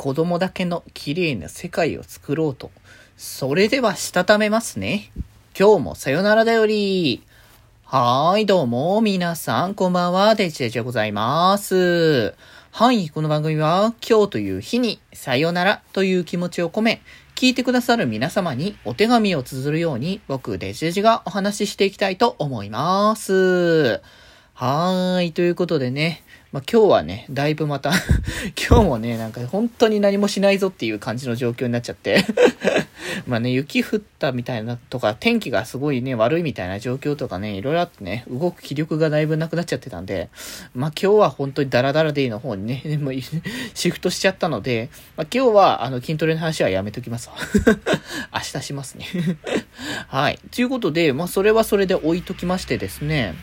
[0.00, 2.70] 子供だけの綺麗な世界を作ろうと。
[3.18, 5.12] それでは、したためますね。
[5.54, 7.22] 今日もさよならだより。
[7.84, 12.34] はーい、どうも、皆さん、こんばんは、デジデジでございます。
[12.70, 17.02] はい、この番組は、今日という日に、さよならという気持ちを込め、
[17.34, 24.00] 聞いてくださる皆様にお手紙を綴るように、僕、デジデジがお話ししていきたいと思います。
[24.60, 26.22] はーい、ということでね、
[26.52, 27.92] まあ、今日はね、だいぶまた
[28.68, 32.26] 今日もね、なんか本当に何もしないぞっていう感じの状況になっちゃって。
[33.26, 40.28] まあね、雪降ったみたいなとか、天気がすごいね、悪いみたいな状況とかね、いろいろあってね、動く気力がだいぶなくなっちゃってたんで、
[40.74, 43.12] まあ今日は本当にダラダラデイの方にね、 も
[43.72, 47.36] シフトしちゃったので、まあ今日はあの筋トレの話はやめときますわ。
[48.34, 49.06] 明日しますね。
[50.08, 50.38] はい。
[50.54, 53.34] ということで、まあそれはそれで置いときましてですね、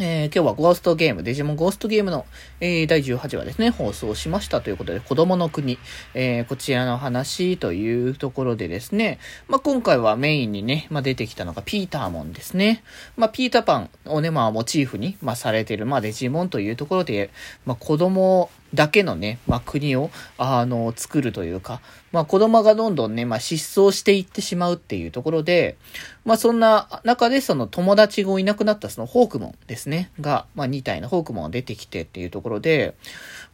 [0.00, 2.24] えー、今日はゴーストゲーム、デジモンゴーストゲームの、
[2.60, 5.76] えー、第18話ですね、放送しましたということで、子供の国、
[6.14, 9.18] えー、こちらの話というところでですね、
[9.48, 12.84] まあ、今回はメインにね、まあ、出てきたのがピーターモンですね。
[13.16, 17.30] まあ、ピーターパンをね、まあ、モチーフに、まあ、されてる、まあ、デジモンというところで、
[17.66, 21.80] まあ、子供だけのね、まあ、国を、あの、作るというか、
[22.12, 25.76] まあ、子供がどんどんね、まあ、失踪していってしまうっていうところで、
[26.24, 32.94] まあ、そんな中でその友達がいなくなったそのホークモンですね、が、まあ、2体のホークモンが出てきてっていうところで、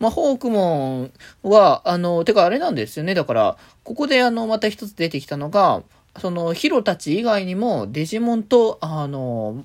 [0.01, 5.83] まあ、ホークモンは、あの、てかあれなんですよね、だから、ここであの、また一つ出てきたのが、
[6.20, 9.65] その、ヒロたち以外にも、デジモンと、あの、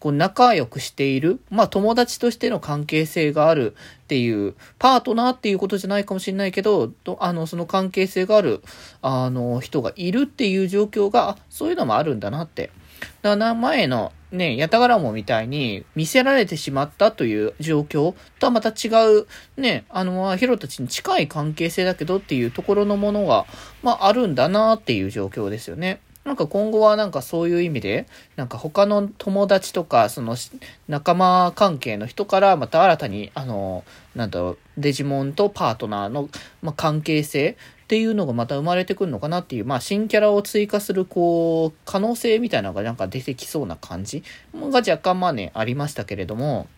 [0.00, 8.62] こう仲良くしている、まあ友達としての関係性があるっていう、パートナーっていうことじゃないかもしれないけど、あの、その関係性がある、
[9.02, 12.70] あの、人がいるっていう状況が、そういうのもあるんだなって。
[13.22, 23.46] だから前のね、ヤタガラモみたいに見せられてしまったという状況とはまた違う、ね、あの、ヒロたちに近い関係性だけどっていうところのものが、
[23.82, 26.00] まああるんだなっていう状況ですよね。
[26.24, 30.36] なんか今後はなんかそういう意味で、なんか他の友達とか、その
[30.86, 33.84] 仲間関係の人からまた新たに、あの、
[34.14, 36.28] なんだろう、デジモンとパートナーの、
[36.60, 44.22] まあ、関係性っていうのがまた生まれてくるのかなっていう、まあ新キャラを追加する、こう、可能性みたいなのがなんか出てきそうな感じ
[44.54, 46.68] が若干まあね、ありましたけれども、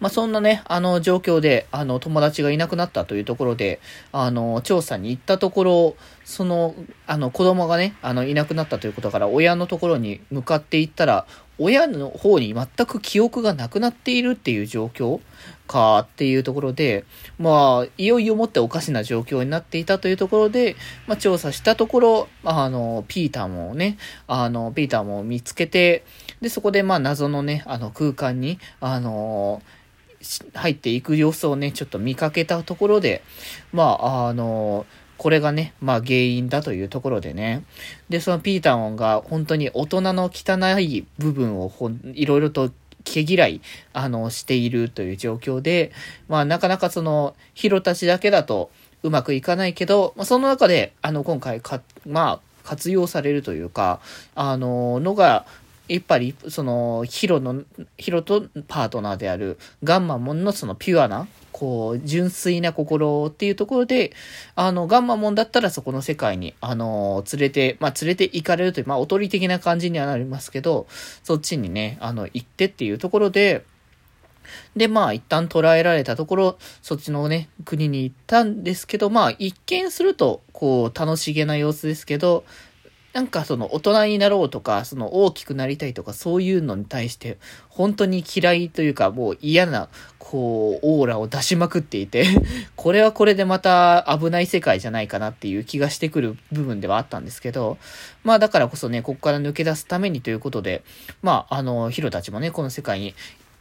[0.00, 3.80] まあ、そんなね、あの状況で、あの友達がいなくなったというところで、
[4.12, 6.74] あの、調査に行ったところ、その、
[7.06, 11.26] あの子供がね、あのいなくなったということから、親のところに向かって行ったら、
[11.58, 15.20] 親の方に全く記憶がなくなっているっていう状況
[15.66, 17.04] かっていうところで、
[17.38, 20.76] まあ、いよいよもっておかしな状況になっていたというところで、
[21.06, 26.04] まあ、調査したところ、あの、ピーターもね、あの、ピーターも見つけて、
[26.40, 29.62] で、そこでまあ謎のね、あの空間に、あの
[30.52, 33.22] 入っていく様子をね、ちょっと見かけたところで、
[33.72, 34.86] まあ、あの
[35.18, 37.64] これがね、まあ原因だというところでね。
[38.08, 42.70] で、そのピーターモンが本当に大人の汚い部分をほんいろいろと
[43.04, 43.60] 毛嫌い、
[43.92, 45.92] あの、しているという状況で、
[46.28, 48.70] まあなかなかその、ヒロたちだけだと
[49.02, 54.00] うまくいかないけど、まあその中で、あの、今回か、まあ、活用されるというか、
[54.34, 55.46] あの、のが、
[55.88, 57.62] やっぱり、その、ヒロの、
[57.96, 64.12] ヒロとパートナーであるガンマモンのそのピュアな、こう、純粋な心っていうところで、
[64.54, 70.86] あの、ガンマモンだったらそこの世界に、あの、連れて、まあ、連れて行かれるという、まあ、おとり的な感じにはなりますけど、
[71.22, 73.64] そっちにね、あの、行ってっていうところで、
[74.76, 82.44] で、まあ、一旦捉えられたところ、そっちのね、国に行ったんですけど、まあ、一見すると、こう、楽しげな様子ですけど、
[83.14, 87.38] なんかその大人になろうとか、その大きくなりたいとか、そういうのに対して、
[87.68, 89.88] 本当に嫌いというか、もう嫌な、
[90.18, 92.26] こう、オーラを出しまくっていて
[92.76, 97.78] これはこれでまた危ない世界じゃないかなっていう気がしてくる部分ではあったんですけど、
[98.24, 100.82] まあだからこそね、ここから抜け出すためにということで、
[101.22, 103.14] まあ、あの、ヒロたちもね、この世界に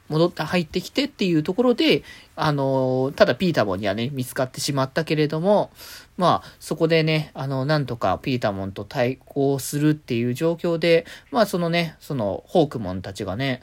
[0.09, 2.03] 戻って、入ってきてっていうところで、
[2.35, 5.71] あの、ただピーターモンにはね、見つかってしまったけれども、
[6.17, 13.61] まあ、そこでね、あの、なんとかピーターモンと対抗するっていう状況で、まあ、そのね、その、ホークモンたちがね、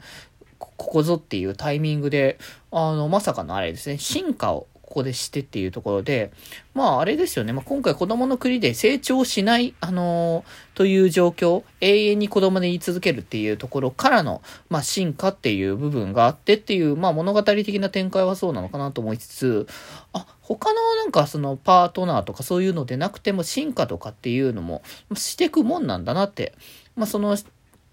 [0.59, 2.37] ここぞっていうタイミングで、
[2.71, 6.31] あの、まさかのあれですね、進化をここでしてっていうところで、
[6.73, 19.67] まああれですよね、まあ、今回子供の国で成長しない、あのー、という状況、永遠に子供で言い続けるっていうところからの、まあ進化っていう部分があってっていう、まあ物語的な展開はそうなのかなと思いつつ、
[20.13, 24.81] あ、他のなんかそのパートナーとかそういうのでなくても進化とかっていうのも
[25.13, 26.53] してくもんなんだなって、
[26.95, 27.35] まあその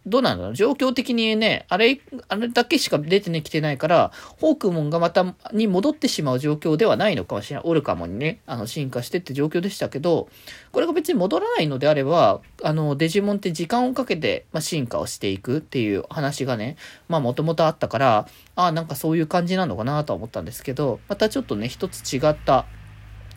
[0.04, 0.54] どうなんだろう？
[0.54, 4.10] 状況的にね、あれ、あれだけしか出てね、きてないから、
[4.40, 7.64] ホークモンがまた、に戻ってしまう状況ではないのかもしれない。
[7.66, 10.28] オルカモンにね、あの、進化してって状況でしたけど、
[10.72, 16.76] これが別に戻らないのであれば、あの、デジモンって時間をかけて、まあ、進化をしていくっていう話がね、
[17.08, 22.66] まあ、もともとあったから、ああ、なんかそういう感じなのかなと思ったんですけど、またちょっとね、一つ違った、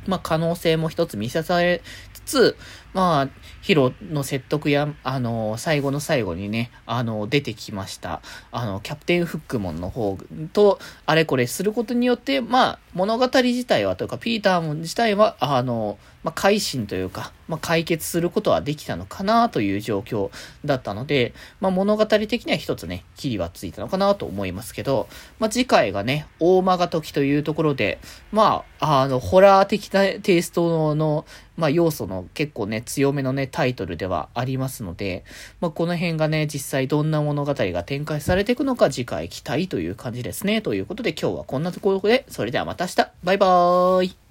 [0.08, 1.82] まあ、可能性も一つ見せされ
[2.26, 2.58] つ、
[2.94, 3.30] まあ、
[3.62, 8.22] ヒロの説得や、あの、最後の最後にね、あの、出てきました。
[8.52, 10.18] あの、キャプテンフックモンの方
[10.54, 20.32] と、あれこれすることによって、まあ、物語自体は、というか、ピーターモン自体は、あの、まあ、改心というか、まあ、解決することはできたのかなという状況
[20.66, 25.08] だったので、まあ、物語的には一つね、キリはついたのかなと思いますけど、
[25.38, 28.00] まあ、次回がね、大間が時というところで、
[28.32, 31.26] まあ、あの、ホラー的なテイストの、
[31.58, 35.26] まあ、要素の結構ね、強めのね、タイトルではありますので、
[35.62, 40.64] まあ、この辺がね、実際どんな物語が展開されていくのか次回期待という感じですね。
[40.64, 44.25] ということで今日はこんなところで、それではまた明日、バイバーイ